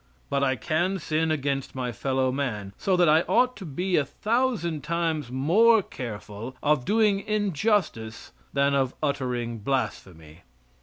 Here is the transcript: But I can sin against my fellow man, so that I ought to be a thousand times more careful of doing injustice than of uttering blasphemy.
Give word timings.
But 0.31 0.43
I 0.43 0.55
can 0.55 0.97
sin 0.97 1.29
against 1.29 1.75
my 1.75 1.91
fellow 1.91 2.31
man, 2.31 2.73
so 2.75 2.97
that 2.97 3.07
I 3.07 3.21
ought 3.27 3.55
to 3.57 3.65
be 3.67 3.97
a 3.97 4.03
thousand 4.03 4.83
times 4.83 5.29
more 5.29 5.83
careful 5.83 6.55
of 6.63 6.85
doing 6.85 7.19
injustice 7.27 8.31
than 8.51 8.73
of 8.73 8.95
uttering 9.03 9.59
blasphemy. 9.59 10.41